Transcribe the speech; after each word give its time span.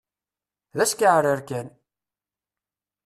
D 0.77 0.79
askeɛrer 0.83 1.39
kan! 1.49 1.67